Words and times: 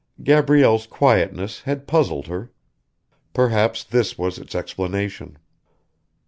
Gabrielle's 0.23 0.87
quietness 0.87 1.61
had 1.61 1.85
puzzled 1.85 2.25
her. 2.25 2.51
Perhaps 3.35 3.83
this 3.83 4.17
was 4.17 4.39
its 4.39 4.55
explanation. 4.55 5.37